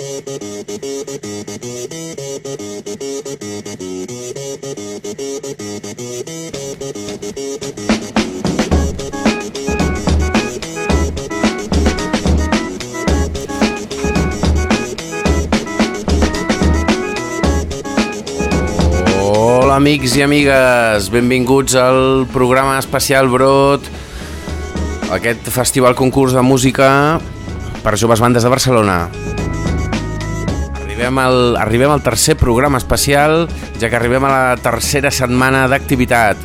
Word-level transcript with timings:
Hola 0.00 0.08
amics 19.76 20.16
i 20.16 20.22
amigues, 20.24 21.10
benvinguts 21.12 21.76
al 21.76 22.24
programa 22.32 22.78
especial 22.80 23.28
Brot, 23.28 23.84
aquest 25.12 25.52
festival 25.52 25.92
concurs 25.92 26.32
de 26.32 26.40
música 26.40 27.20
per 27.84 27.98
joves 28.00 28.24
bandes 28.24 28.48
de 28.48 28.48
Barcelona. 28.48 29.29
Arribem 31.00 31.18
al, 31.18 31.56
arribem 31.56 31.90
al 31.94 32.02
tercer 32.04 32.34
programa 32.36 32.76
especial, 32.76 33.46
ja 33.80 33.88
que 33.88 33.96
arribem 33.96 34.20
a 34.28 34.28
la 34.28 34.56
tercera 34.60 35.08
setmana 35.08 35.62
d'activitat, 35.72 36.36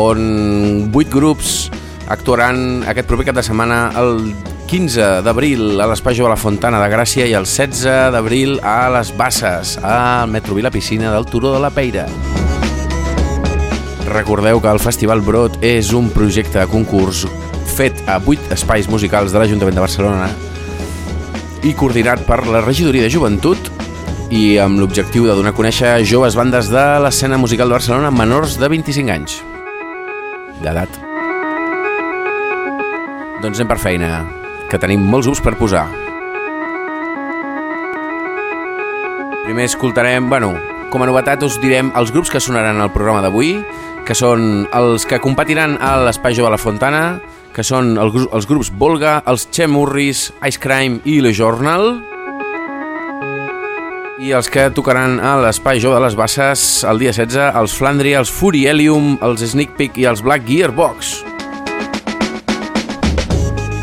on 0.00 0.86
vuit 0.88 1.10
grups 1.12 1.66
actuaran 2.08 2.86
aquest 2.88 3.04
proper 3.04 3.26
cap 3.28 3.36
de 3.36 3.44
setmana 3.44 3.90
el 4.00 4.30
15 4.72 5.10
d'abril 5.26 5.82
a 5.84 5.90
l'Espai 5.90 6.16
Jove 6.16 6.32
La 6.32 6.40
Fontana 6.40 6.80
de 6.80 6.88
Gràcia 6.88 7.26
i 7.28 7.34
el 7.36 7.44
16 7.44 8.14
d'abril 8.14 8.56
a 8.64 8.88
les 8.96 9.12
Basses, 9.12 9.74
al 9.84 10.32
Metro 10.32 10.56
Vila 10.56 10.72
Piscina 10.72 11.12
del 11.12 11.28
Turó 11.28 11.52
de 11.52 11.60
la 11.60 11.68
Peira. 11.68 12.06
Recordeu 14.08 14.62
que 14.64 14.72
el 14.72 14.80
Festival 14.80 15.20
Brot 15.20 15.60
és 15.60 15.92
un 15.92 16.08
projecte 16.16 16.62
de 16.62 16.70
concurs 16.72 17.26
fet 17.76 18.00
a 18.08 18.16
8 18.24 18.56
espais 18.56 18.88
musicals 18.88 19.36
de 19.36 19.44
l'Ajuntament 19.44 19.76
de 19.76 19.84
Barcelona 19.84 20.32
i 21.68 21.74
coordinat 21.76 22.24
per 22.24 22.46
la 22.48 22.64
Regidoria 22.64 23.04
de 23.04 23.12
Joventut 23.12 23.68
i 24.30 24.58
amb 24.60 24.76
l'objectiu 24.76 25.24
de 25.24 25.32
donar 25.32 25.54
a 25.54 25.56
conèixer 25.56 26.04
joves 26.04 26.34
bandes 26.36 26.68
de 26.68 26.84
l'escena 27.00 27.38
musical 27.40 27.70
de 27.70 27.78
Barcelona 27.78 28.10
menors 28.12 28.58
de 28.60 28.68
25 28.68 29.12
anys 29.14 29.38
d'edat. 30.60 30.98
Doncs 33.40 33.56
anem 33.56 33.70
per 33.70 33.78
feina, 33.80 34.10
que 34.68 34.80
tenim 34.82 35.06
molts 35.06 35.30
grups 35.30 35.40
per 35.40 35.54
posar. 35.56 35.86
Primer 39.46 39.64
escoltarem, 39.64 40.28
bueno, 40.28 40.52
com 40.92 41.02
a 41.02 41.08
novetat 41.08 41.46
us 41.46 41.56
direm 41.62 41.92
els 41.96 42.12
grups 42.12 42.28
que 42.28 42.42
sonaran 42.42 42.82
al 42.82 42.92
programa 42.92 43.22
d'avui, 43.24 43.54
que 44.04 44.16
són 44.18 44.66
els 44.76 45.08
que 45.08 45.22
competiran 45.24 45.78
a 45.80 45.94
l'Espai 46.04 46.36
Jove 46.36 46.52
la 46.52 46.60
Fontana, 46.60 47.02
que 47.56 47.64
són 47.64 47.96
el, 47.96 48.12
els 48.28 48.50
grups 48.50 48.68
Volga, 48.76 49.22
els 49.24 49.48
Chemurris, 49.48 50.28
Ice 50.44 50.60
Crime 50.60 51.00
i 51.08 51.22
Le 51.24 51.32
Journal, 51.32 51.94
i 54.18 54.32
els 54.34 54.48
que 54.50 54.64
tocaran 54.74 55.20
a 55.22 55.36
l'Espai 55.38 55.78
Jove 55.78 55.94
de 55.98 56.02
les 56.02 56.16
Basses 56.18 56.62
el 56.88 56.98
dia 56.98 57.12
16, 57.14 57.54
els 57.60 57.74
Flandria, 57.78 58.18
els 58.18 58.32
Fury 58.34 58.64
Helium, 58.66 59.12
els 59.22 59.44
Sneak 59.46 59.76
Peek 59.78 60.00
i 60.02 60.08
els 60.10 60.22
Black 60.26 60.42
Gearbox. 60.48 61.12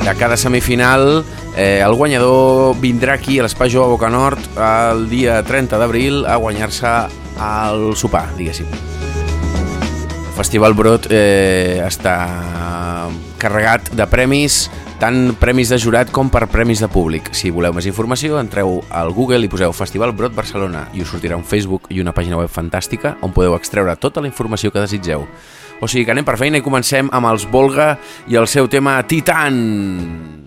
De 0.04 0.16
cada 0.20 0.36
semifinal, 0.38 1.24
eh, 1.56 1.80
el 1.80 1.96
guanyador 1.96 2.76
vindrà 2.84 3.16
aquí 3.16 3.40
a 3.40 3.46
l'Espai 3.48 3.72
Jove 3.72 3.96
Boca 3.96 4.12
Nord 4.12 4.60
el 4.60 5.08
dia 5.10 5.40
30 5.44 5.80
d'abril 5.80 6.26
a 6.28 6.36
guanyar-se 6.36 6.94
el 7.40 7.96
sopar, 7.96 8.28
diguéssim. 8.36 8.68
El 8.68 10.34
Festival 10.36 10.76
Brot 10.76 11.08
eh, 11.16 11.80
està 11.88 12.18
carregat 13.40 13.94
de 13.96 14.08
premis, 14.12 14.66
tant 15.00 15.34
premis 15.40 15.72
de 15.72 15.80
jurat 15.82 16.12
com 16.14 16.30
per 16.32 16.46
premis 16.52 16.80
de 16.84 16.90
públic. 16.92 17.32
Si 17.36 17.52
voleu 17.54 17.74
més 17.76 17.88
informació, 17.90 18.40
entreu 18.40 18.80
al 18.90 19.12
Google 19.16 19.44
i 19.46 19.52
poseu 19.52 19.76
Festival 19.76 20.16
Brot 20.16 20.36
Barcelona 20.38 20.86
i 20.96 21.04
us 21.04 21.12
sortirà 21.12 21.38
un 21.40 21.44
Facebook 21.44 21.90
i 21.92 22.00
una 22.04 22.14
pàgina 22.16 22.40
web 22.40 22.52
fantàstica 22.52 23.16
on 23.26 23.36
podeu 23.36 23.58
extreure 23.58 23.98
tota 24.00 24.24
la 24.24 24.32
informació 24.32 24.72
que 24.72 24.84
desitgeu. 24.84 25.28
O 25.82 25.92
sigui 25.92 26.06
que 26.08 26.16
anem 26.16 26.28
per 26.28 26.40
feina 26.40 26.62
i 26.62 26.66
comencem 26.66 27.12
amb 27.12 27.34
els 27.34 27.50
Volga 27.52 27.96
i 28.32 28.40
el 28.40 28.48
seu 28.48 28.72
tema 28.72 29.02
Titan. 29.04 29.62
Holding 29.62 30.45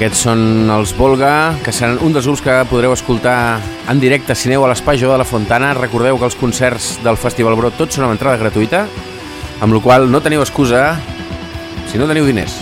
Aquests 0.00 0.22
són 0.24 0.70
els 0.72 0.94
Volga, 0.96 1.52
que 1.60 1.74
seran 1.76 1.98
un 2.00 2.14
dels 2.14 2.24
grups 2.24 2.40
que 2.40 2.54
podreu 2.70 2.94
escoltar 2.94 3.60
en 3.92 3.98
directe 4.00 4.32
si 4.32 4.48
aneu 4.48 4.62
a 4.64 4.70
l'Espai 4.70 4.96
Jove 4.96 5.12
de 5.12 5.18
la 5.20 5.26
Fontana. 5.28 5.74
Recordeu 5.76 6.16
que 6.16 6.24
els 6.24 6.38
concerts 6.40 6.86
del 7.04 7.18
Festival 7.20 7.52
Brot 7.58 7.76
tots 7.76 7.98
són 7.98 8.06
amb 8.06 8.14
entrada 8.14 8.40
gratuïta, 8.40 8.86
amb 9.60 9.76
la 9.76 9.80
qual 9.84 10.08
no 10.08 10.22
teniu 10.24 10.40
excusa 10.40 10.94
si 11.90 12.00
no 12.00 12.08
teniu 12.08 12.24
diners. 12.24 12.54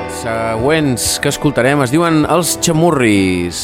Els 0.00 0.18
següents 0.24 1.06
que 1.22 1.30
escoltarem 1.30 1.84
es 1.86 1.94
diuen 1.94 2.24
Els 2.26 2.56
Chamurris, 2.58 3.62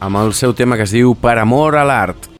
amb 0.00 0.24
el 0.24 0.32
seu 0.32 0.56
tema 0.56 0.80
que 0.80 0.88
es 0.88 0.96
diu 0.96 1.12
Per 1.12 1.36
amor 1.44 1.76
a 1.76 1.84
l'art. 1.84 2.35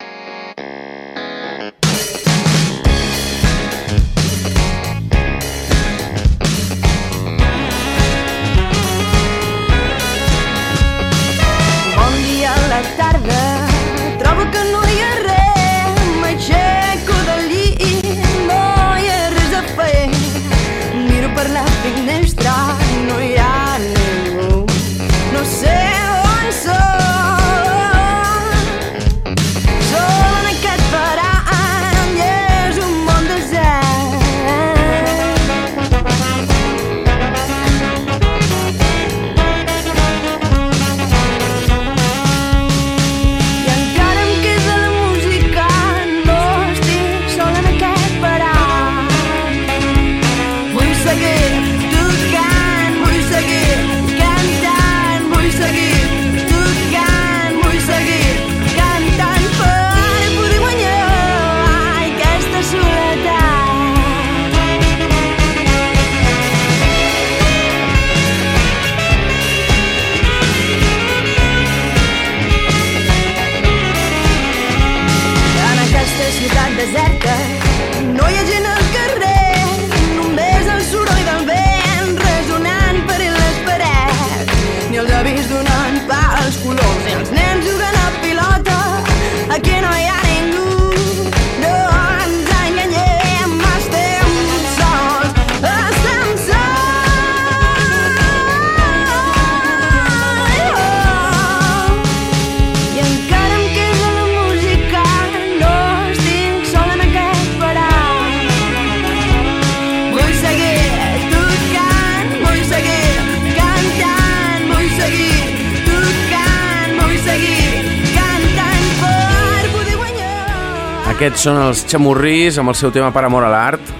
Aquests 121.37 121.51
són 121.51 121.59
els 121.61 121.81
xamorris 121.85 122.57
amb 122.57 122.71
el 122.73 122.77
seu 122.79 122.89
tema 122.89 123.11
per 123.13 123.21
amor 123.27 123.45
a 123.45 123.51
l'art 123.53 123.91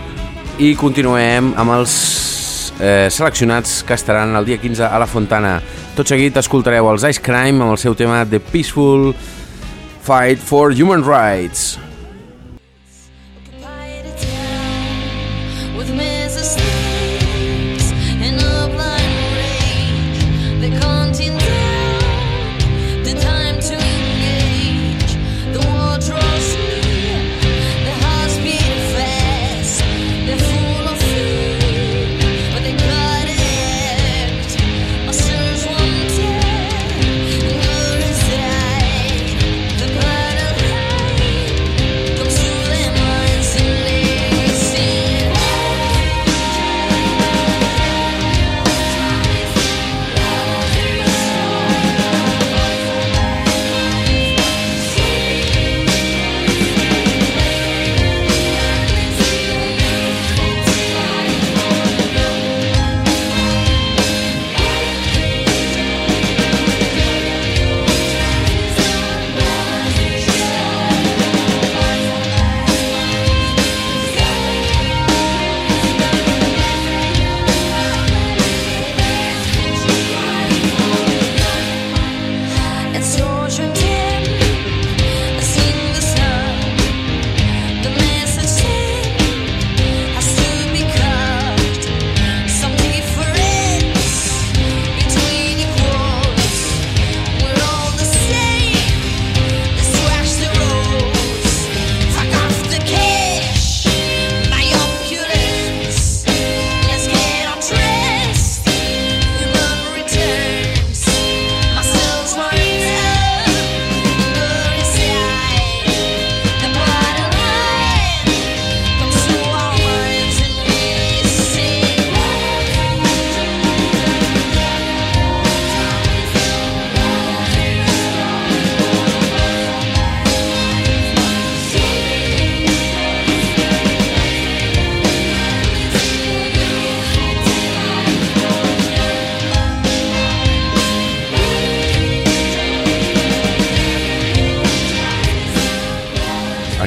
i 0.57 0.71
continuem 0.81 1.51
amb 1.61 1.75
els 1.75 1.97
eh, 2.81 3.11
seleccionats 3.13 3.83
que 3.85 3.93
estaran 3.93 4.33
el 4.41 4.49
dia 4.49 4.57
15 4.57 4.87
a 4.89 4.97
la 4.97 5.05
Fontana. 5.05 5.59
Tot 5.93 6.09
seguit 6.09 6.41
escoltareu 6.41 6.89
els 6.89 7.05
Ice 7.05 7.21
Crime 7.21 7.61
amb 7.61 7.75
el 7.75 7.83
seu 7.83 7.93
tema 7.93 8.23
The 8.25 8.41
Peaceful 8.41 9.11
Fight 10.09 10.41
for 10.41 10.73
Human 10.73 11.05
Rights. 11.05 11.75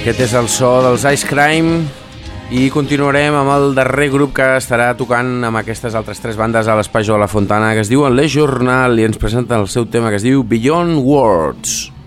Aquest 0.10 0.24
és 0.26 0.32
el 0.40 0.48
so 0.50 0.70
dels 0.82 1.04
Ice 1.06 1.28
Crime 1.30 1.84
i 2.50 2.64
continuarem 2.74 3.36
amb 3.38 3.52
el 3.54 3.76
darrer 3.78 4.08
grup 4.10 4.32
que 4.40 4.48
estarà 4.58 4.88
tocant 4.98 5.46
amb 5.46 5.60
aquestes 5.60 5.94
altres 5.94 6.18
tres 6.24 6.40
bandes 6.40 6.66
a 6.66 6.80
l'Espai 6.80 7.06
de 7.06 7.20
la 7.22 7.28
Fontana 7.30 7.76
que 7.78 7.84
es 7.86 7.94
diuen 7.94 8.18
Les 8.18 8.34
Journal 8.34 8.98
i 8.98 9.06
ens 9.06 9.22
presenta 9.22 9.62
el 9.62 9.70
seu 9.70 9.86
tema 9.86 10.10
que 10.10 10.18
es 10.18 10.26
diu 10.26 10.42
Beyond 10.42 10.98
Words. 11.06 11.99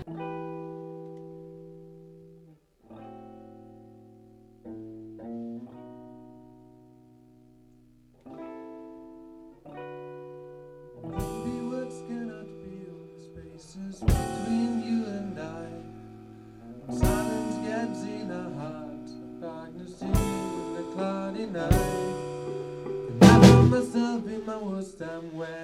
was 24.65 24.93
them 24.95 25.35
when 25.37 25.62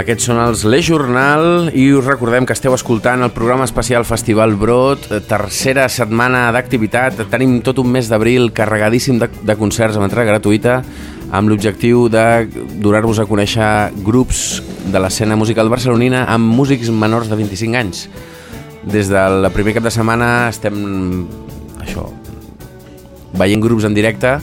Aquests 0.00 0.30
són 0.30 0.38
els 0.40 0.62
Le 0.64 0.78
Journal 0.80 1.66
i 1.76 1.90
us 1.92 2.06
recordem 2.06 2.46
que 2.48 2.54
esteu 2.56 2.72
escoltant 2.72 3.20
el 3.20 3.32
programa 3.36 3.66
especial 3.66 4.06
Festival 4.08 4.54
Brot, 4.56 5.04
tercera 5.28 5.84
setmana 5.92 6.46
d'activitat. 6.56 7.18
Tenim 7.28 7.58
tot 7.66 7.82
un 7.82 7.90
mes 7.92 8.08
d'abril 8.08 8.48
carregadíssim 8.56 9.18
de, 9.20 9.28
de 9.28 9.56
concerts 9.60 9.98
amb 9.98 10.06
entrada 10.06 10.30
gratuïta 10.30 10.78
amb 11.36 11.52
l'objectiu 11.52 12.06
de 12.08 12.24
donar-vos 12.80 13.20
a 13.20 13.26
conèixer 13.28 13.68
grups 14.06 14.62
de 14.88 15.04
l'escena 15.04 15.36
musical 15.36 15.68
barcelonina 15.68 16.24
amb 16.32 16.48
músics 16.48 16.88
menors 16.88 17.28
de 17.28 17.36
25 17.42 17.80
anys. 17.82 18.06
Des 18.80 19.12
del 19.12 19.50
primer 19.52 19.76
cap 19.76 19.84
de 19.84 19.92
setmana 19.92 20.30
estem 20.48 20.80
això, 21.84 22.08
veient 23.36 23.60
grups 23.60 23.84
en 23.84 24.00
directe 24.00 24.38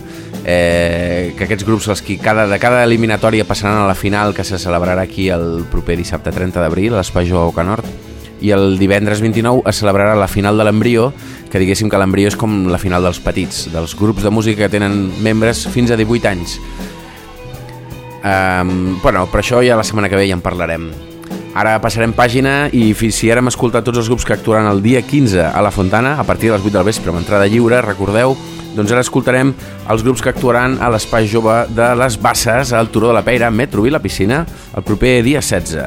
eh, 0.47 1.33
que 1.35 1.43
aquests 1.43 1.65
grups 1.67 1.89
els 1.91 2.01
qui 2.01 2.15
cada, 2.17 2.47
de 2.47 2.57
cada 2.57 2.85
eliminatòria 2.87 3.45
passaran 3.45 3.81
a 3.81 3.87
la 3.87 3.95
final 3.99 4.33
que 4.33 4.45
se 4.47 4.57
celebrarà 4.57 5.03
aquí 5.03 5.27
el 5.29 5.65
proper 5.69 5.97
dissabte 5.99 6.31
30 6.31 6.63
d'abril 6.63 6.95
a 6.95 7.01
l'Espai 7.01 7.27
Joao 7.27 7.51
Boca 7.51 7.65
Nord 7.67 7.85
i 8.39 8.53
el 8.55 8.77
divendres 8.79 9.19
29 9.19 9.67
es 9.67 9.81
celebrarà 9.81 10.15
la 10.15 10.29
final 10.31 10.57
de 10.57 10.63
l'Embrió 10.63 11.09
que 11.51 11.59
diguéssim 11.59 11.91
que 11.91 11.99
l'Embrió 11.99 12.31
és 12.31 12.39
com 12.39 12.63
la 12.71 12.79
final 12.79 13.03
dels 13.03 13.19
petits 13.19 13.65
dels 13.73 13.97
grups 13.99 14.23
de 14.23 14.31
música 14.31 14.63
que 14.63 14.71
tenen 14.77 15.09
membres 15.19 15.65
fins 15.73 15.91
a 15.91 15.99
18 15.99 16.31
anys. 16.31 16.57
Um, 18.23 18.97
bueno, 19.03 19.25
per 19.31 19.41
això 19.41 19.59
ja 19.63 19.77
la 19.77 19.85
setmana 19.87 20.09
que 20.09 20.19
ve 20.19 20.27
ja 20.29 20.35
en 20.35 20.43
parlarem. 20.43 20.89
Ara 21.57 21.77
passarem 21.81 22.13
pàgina 22.13 22.67
i 22.75 22.91
si 22.93 23.31
ara 23.31 23.41
hem 23.41 23.49
escoltat 23.49 23.83
tots 23.83 23.99
els 23.99 24.09
grups 24.11 24.27
que 24.27 24.35
actuaran 24.35 24.67
el 24.69 24.83
dia 24.83 25.01
15 25.01 25.47
a 25.47 25.61
la 25.63 25.71
Fontana, 25.73 26.15
a 26.19 26.23
partir 26.23 26.51
de 26.51 26.57
les 26.57 26.65
8 26.65 26.75
del 26.77 26.85
vespre 26.85 27.11
amb 27.11 27.19
entrada 27.23 27.47
lliure, 27.49 27.81
recordeu, 27.81 28.35
doncs 28.77 28.93
ara 28.93 29.01
escoltarem 29.01 29.51
els 29.89 30.03
grups 30.05 30.21
que 30.21 30.29
actuaran 30.29 30.77
a 30.83 30.91
l'Espai 30.93 31.25
Jove 31.29 31.63
de 31.73 31.89
les 31.97 32.17
Basses, 32.21 32.73
al 32.77 32.91
Turó 32.93 33.09
de 33.09 33.17
la 33.17 33.23
Peira, 33.25 33.49
Metro 33.49 33.87
i 33.87 33.93
la 33.93 34.01
Piscina, 34.03 34.43
el 34.77 34.85
proper 34.85 35.19
dia 35.25 35.41
16. 35.41 35.77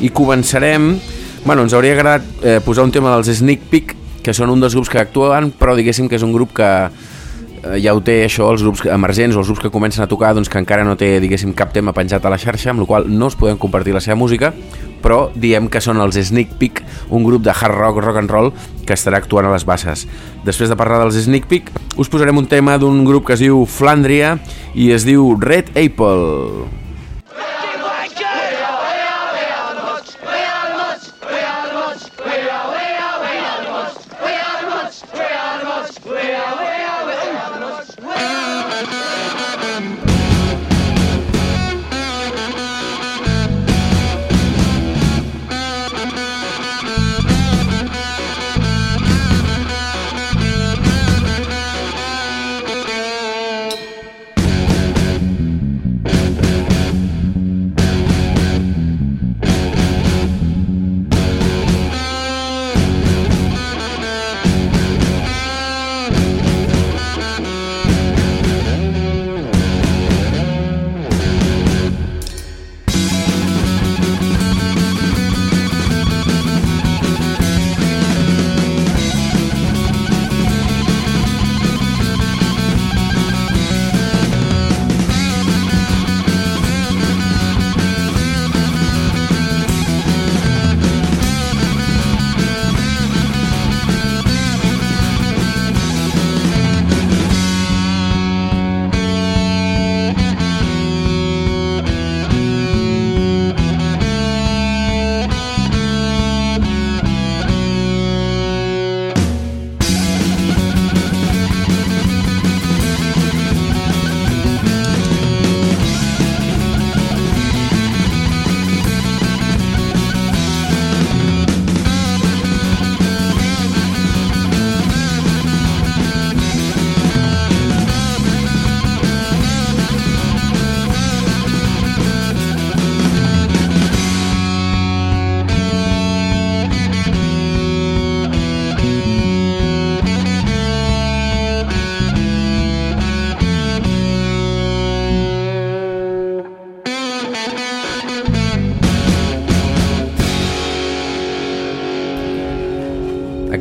I 0.00 0.12
començarem... 0.16 0.94
Bueno, 1.40 1.62
ens 1.64 1.72
hauria 1.72 1.94
agradat 1.96 2.24
eh, 2.44 2.58
posar 2.60 2.84
un 2.84 2.90
tema 2.92 3.14
dels 3.14 3.30
Sneak 3.38 3.62
Peek, 3.70 3.94
que 4.24 4.34
són 4.36 4.50
un 4.52 4.60
dels 4.60 4.74
grups 4.76 4.90
que 4.92 5.00
actuen, 5.00 5.48
però 5.56 5.72
diguéssim 5.76 6.08
que 6.08 6.18
és 6.18 6.24
un 6.24 6.34
grup 6.34 6.52
que 6.58 6.68
eh, 6.68 7.78
ja 7.80 7.94
ho 7.96 8.02
té 8.04 8.18
això, 8.26 8.50
els 8.52 8.64
grups 8.64 8.84
emergents 8.84 9.36
o 9.36 9.40
els 9.40 9.48
grups 9.48 9.64
que 9.64 9.72
comencen 9.72 10.04
a 10.04 10.08
tocar, 10.08 10.34
doncs 10.36 10.52
que 10.52 10.60
encara 10.60 10.84
no 10.84 10.98
té, 11.00 11.14
diguéssim, 11.20 11.54
cap 11.56 11.72
tema 11.72 11.96
penjat 11.96 12.24
a 12.24 12.32
la 12.32 12.40
xarxa, 12.40 12.74
amb 12.74 12.84
la 12.84 12.88
qual 12.90 13.08
no 13.08 13.32
es 13.32 13.38
podem 13.40 13.56
compartir 13.60 13.96
la 13.96 14.04
seva 14.04 14.18
música, 14.20 14.52
però 15.02 15.28
diem 15.34 15.68
que 15.72 15.82
són 15.84 16.00
els 16.02 16.18
Sneak 16.30 16.56
Peek, 16.60 16.82
un 17.10 17.24
grup 17.26 17.44
de 17.46 17.54
hard 17.54 17.76
rock, 17.76 18.02
rock 18.04 18.20
and 18.22 18.32
roll, 18.32 18.52
que 18.86 18.96
estarà 18.96 19.20
actuant 19.20 19.48
a 19.48 19.54
les 19.54 19.66
basses. 19.68 20.06
Després 20.46 20.72
de 20.72 20.78
parlar 20.80 21.02
dels 21.04 21.18
Sneak 21.24 21.48
Peek, 21.50 21.72
us 22.00 22.10
posarem 22.12 22.38
un 22.40 22.48
tema 22.50 22.78
d'un 22.80 23.04
grup 23.08 23.28
que 23.28 23.36
es 23.36 23.44
diu 23.44 23.64
Flandria 23.68 24.36
i 24.74 24.92
es 24.96 25.08
diu 25.08 25.34
Red 25.40 25.74
Apple. 25.76 26.79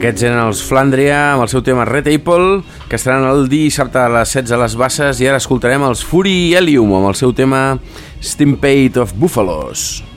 Aquests 0.09 0.25
eren 0.25 0.39
els 0.41 0.61
Flandria 0.65 1.17
amb 1.35 1.43
el 1.43 1.51
seu 1.51 1.61
tema 1.61 1.83
Red 1.85 2.07
Apple, 2.09 2.63
que 2.89 2.97
estaran 2.97 3.27
el 3.29 3.45
dissabte 3.45 4.01
a 4.01 4.07
les 4.09 4.33
16 4.33 4.57
a 4.57 4.61
les 4.63 4.73
Basses 4.81 5.21
i 5.21 5.29
ara 5.29 5.37
escoltarem 5.37 5.85
els 5.85 6.01
Fury 6.01 6.55
Helium 6.57 6.97
amb 6.97 7.13
el 7.13 7.21
seu 7.21 7.29
tema 7.37 7.77
Stimpade 8.17 9.05
of 9.05 9.13
Buffalos. 9.13 10.08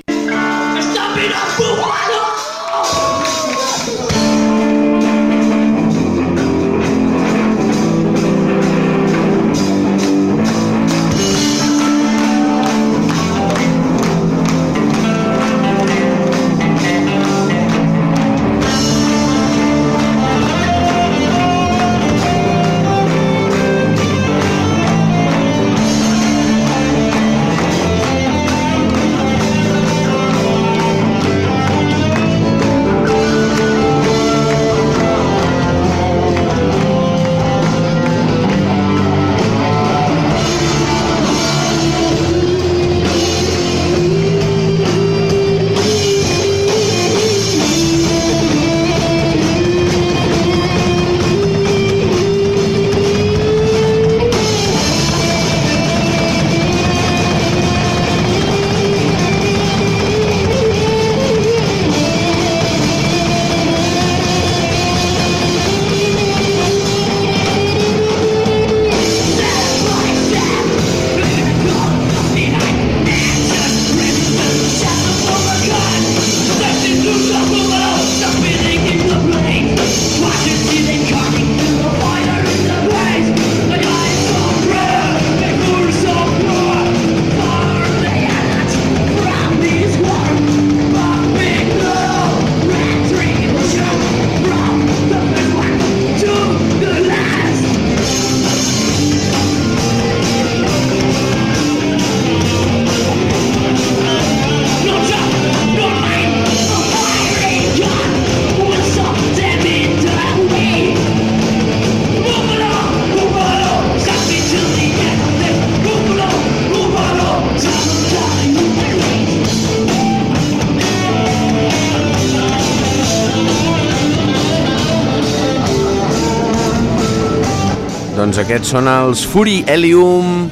Aquests 128.42 128.72
són 128.74 128.88
els 128.90 129.20
Fury 129.28 129.60
Helium 129.70 130.48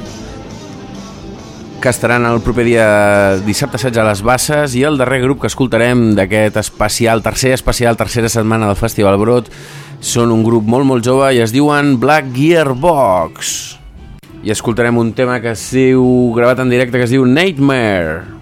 que 1.82 1.90
estaran 1.90 2.26
el 2.28 2.38
proper 2.44 2.62
dia 2.68 2.86
dissabte 3.42 3.80
16 3.80 3.98
a 3.98 4.04
les 4.06 4.22
Basses 4.22 4.76
i 4.78 4.84
el 4.86 4.98
darrer 5.00 5.18
grup 5.24 5.40
que 5.42 5.50
escoltarem 5.50 6.12
d'aquest 6.14 6.60
especial, 6.60 7.24
tercer 7.24 7.54
especial, 7.56 7.98
tercera 7.98 8.30
setmana 8.30 8.68
del 8.68 8.78
Festival 8.78 9.18
Brot 9.18 9.50
són 9.98 10.30
un 10.30 10.44
grup 10.46 10.68
molt 10.70 10.86
molt 10.86 11.06
jove 11.06 11.32
i 11.34 11.42
es 11.42 11.54
diuen 11.56 11.96
Black 12.02 12.30
Gearbox. 12.36 13.54
I 14.46 14.54
escoltarem 14.54 15.00
un 15.00 15.14
tema 15.16 15.40
que 15.42 15.56
es 15.56 15.66
diu 15.74 16.04
gravat 16.36 16.62
en 16.62 16.70
directe 16.70 17.00
que 17.00 17.08
es 17.08 17.16
diu 17.16 17.26
Nightmare 17.26 18.39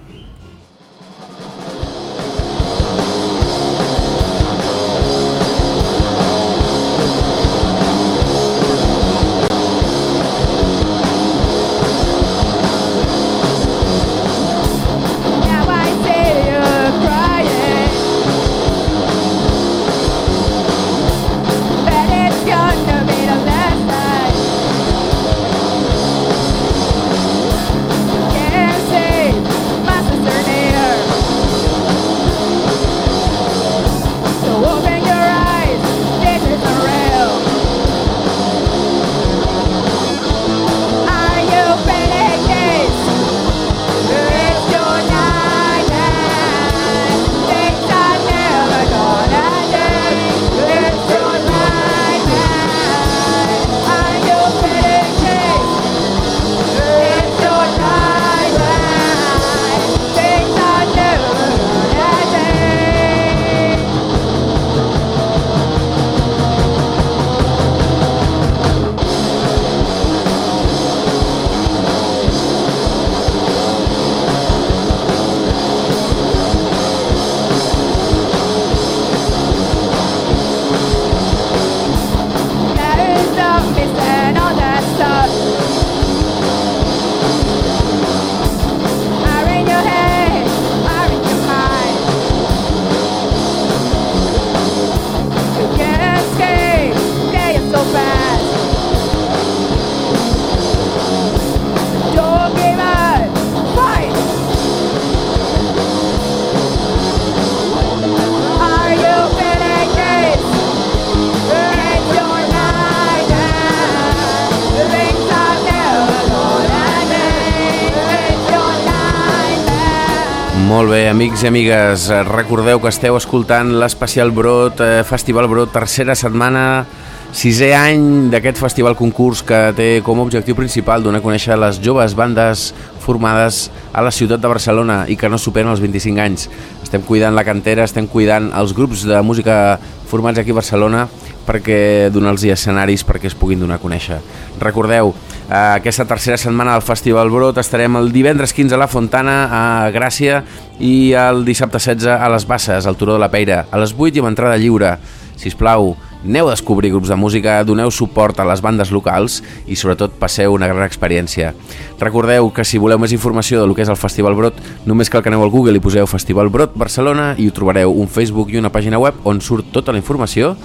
Molt 120.69 120.91
bé, 120.93 121.07
amics 121.09 121.41
i 121.41 121.49
amigues, 121.49 122.03
recordeu 122.29 122.77
que 122.83 122.91
esteu 122.93 123.17
escoltant 123.17 123.71
l'Especial 123.81 124.35
Brot, 124.37 124.83
eh, 124.85 125.01
Festival 125.09 125.47
Brot, 125.49 125.71
tercera 125.73 126.13
setmana, 126.13 126.85
sisè 127.33 127.71
any 127.73 128.29
d'aquest 128.29 128.61
festival 128.61 128.97
concurs 128.99 129.41
que 129.41 129.73
té 129.79 129.87
com 130.05 130.21
a 130.21 130.27
objectiu 130.27 130.59
principal 130.59 131.03
donar 131.03 131.23
a 131.23 131.25
conèixer 131.25 131.57
les 131.57 131.81
joves 131.81 132.13
bandes 132.13 132.75
formades 133.01 133.71
a 133.97 134.05
la 134.05 134.13
ciutat 134.13 134.43
de 134.45 134.49
Barcelona 134.53 135.07
i 135.09 135.17
que 135.17 135.31
no 135.33 135.41
superen 135.41 135.73
els 135.73 135.81
25 135.81 136.21
anys. 136.21 136.51
Estem 136.83 137.01
cuidant 137.01 137.33
la 137.35 137.47
cantera, 137.49 137.89
estem 137.89 138.07
cuidant 138.07 138.53
els 138.53 138.77
grups 138.77 139.07
de 139.09 139.23
música 139.25 139.79
formats 140.09 140.41
aquí 140.41 140.55
a 140.55 140.59
Barcelona 140.59 141.07
perquè 141.49 142.09
donar-los 142.13 142.45
escenaris 142.53 143.05
perquè 143.09 143.31
es 143.31 143.37
puguin 143.39 143.61
donar 143.61 143.79
a 143.79 143.83
conèixer. 143.83 144.19
Recordeu, 144.61 145.15
eh, 145.49 145.55
aquesta 145.79 146.05
tercera 146.09 146.37
setmana 146.37 146.75
del 146.77 146.85
Festival 146.85 147.31
Brot 147.31 147.59
estarem 147.59 147.97
el 147.97 148.13
divendres 148.13 148.53
15 148.53 148.75
a 148.75 148.83
la 148.83 148.89
Fontana 148.89 149.37
a 149.49 149.63
Gràcia 149.95 150.43
i 150.81 151.13
el 151.13 151.45
dissabte 151.45 151.79
16 151.79 152.19
a 152.19 152.29
les 152.29 152.47
Basses, 152.47 152.87
al 152.87 152.97
Turó 152.97 153.15
de 153.15 153.23
la 153.23 153.31
Peira, 153.31 153.67
a 153.71 153.81
les 153.81 153.95
8 153.97 154.17
i 154.17 154.25
amb 154.25 154.33
entrada 154.33 154.59
lliure. 154.61 154.97
Si 155.39 155.49
us 155.49 155.57
plau, 155.57 155.95
aneu 156.25 156.49
a 156.49 156.55
descobrir 156.55 156.91
grups 156.91 157.09
de 157.09 157.17
música, 157.17 157.59
doneu 157.65 157.91
suport 157.91 158.41
a 158.41 158.47
les 158.49 158.63
bandes 158.65 158.91
locals 158.95 159.39
i 159.67 159.77
sobretot 159.79 160.17
passeu 160.19 160.55
una 160.55 160.69
gran 160.71 160.85
experiència. 160.87 161.55
Recordeu 162.01 162.51
que 162.55 162.67
si 162.67 162.81
voleu 162.81 162.99
més 162.99 163.15
informació 163.15 163.63
del 163.63 163.75
que 163.77 163.85
és 163.87 163.93
el 163.93 164.01
Festival 164.01 164.37
Brot, 164.39 164.59
només 164.87 165.11
cal 165.11 165.23
que 165.23 165.33
aneu 165.33 165.47
al 165.47 165.55
Google 165.55 165.79
i 165.79 165.85
poseu 165.85 166.07
Festival 166.11 166.51
Brot 166.51 166.77
Barcelona 166.79 167.33
i 167.39 167.49
ho 167.49 167.55
trobareu 167.55 167.95
un 167.95 168.09
Facebook 168.09 168.53
i 168.53 168.59
una 168.59 168.73
pàgina 168.75 168.99
web 168.99 169.19
on 169.25 169.41
surt 169.41 169.73
tota 169.73 169.95
la 169.95 170.03
informació 170.03 170.57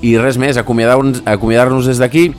i 0.00 0.16
res 0.18 0.38
més, 0.40 0.56
acomiadar-nos 0.56 1.22
acomiadar 1.28 1.70
des 1.84 2.00
d'aquí 2.00 2.30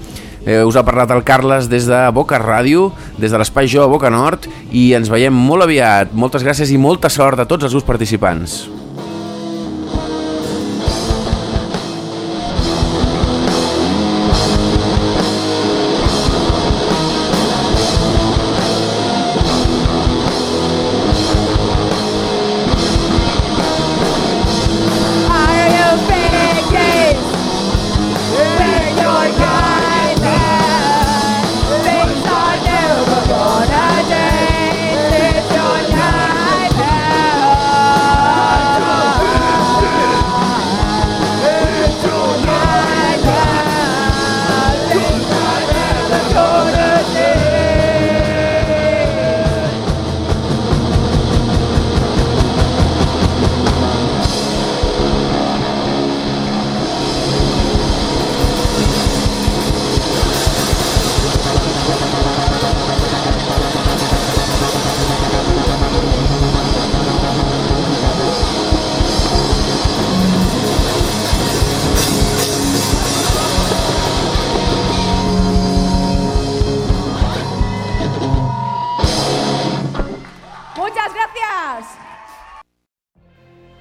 Eh, 0.46 0.64
us 0.66 0.76
ha 0.76 0.82
parlat 0.82 1.12
el 1.14 1.22
Carles 1.24 1.70
des 1.70 1.86
de 1.86 2.00
Boca 2.18 2.40
Ràdio, 2.42 2.90
des 3.22 3.30
de 3.30 3.38
l'Espai 3.38 3.70
Jo 3.70 3.86
a 3.86 3.92
Boca 3.92 4.10
Nord 4.10 4.50
i 4.74 4.92
ens 4.98 5.12
veiem 5.14 5.34
molt 5.34 5.70
aviat. 5.70 6.16
Moltes 6.18 6.46
gràcies 6.46 6.74
i 6.74 6.82
molta 6.82 7.14
sort 7.14 7.40
a 7.40 7.46
tots 7.46 7.70
els 7.70 7.78
grups 7.78 7.90
participants. 7.94 8.64